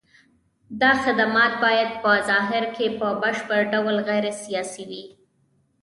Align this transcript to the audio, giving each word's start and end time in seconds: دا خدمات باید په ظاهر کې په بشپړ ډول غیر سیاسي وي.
دا 0.81 0.91
خدمات 1.03 1.53
باید 1.65 1.89
په 2.01 2.11
ظاهر 2.29 2.63
کې 2.75 2.85
په 2.99 3.07
بشپړ 3.21 3.61
ډول 3.73 3.97
غیر 4.09 4.25
سیاسي 4.43 4.83
وي. 4.89 5.03